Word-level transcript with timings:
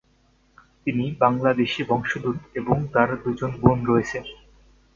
তিনি 0.83 1.05
বাংলাদেশি 1.19 1.81
বংশোদ্ভূত 1.83 2.37
এবং 2.55 2.77
তার 2.93 3.09
দুইজন 3.23 3.51
বোন 3.61 3.77
রয়েছে। 3.85 4.17